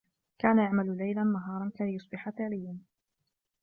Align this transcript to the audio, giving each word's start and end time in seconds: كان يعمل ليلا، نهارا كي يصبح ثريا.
كان 0.39 0.57
يعمل 0.57 0.97
ليلا، 0.97 1.23
نهارا 1.23 1.71
كي 1.77 1.95
يصبح 1.95 2.29
ثريا. 2.29 2.77